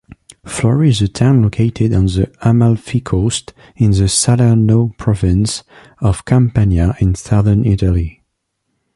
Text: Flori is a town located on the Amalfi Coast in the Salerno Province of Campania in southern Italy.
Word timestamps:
Flori 0.43 0.87
is 0.89 0.99
a 1.03 1.07
town 1.07 1.43
located 1.43 1.93
on 1.93 2.07
the 2.07 2.33
Amalfi 2.41 3.01
Coast 3.01 3.53
in 3.75 3.91
the 3.91 4.09
Salerno 4.09 4.87
Province 4.97 5.61
of 5.99 6.25
Campania 6.25 6.95
in 6.99 7.13
southern 7.13 7.65
Italy. 7.67 8.23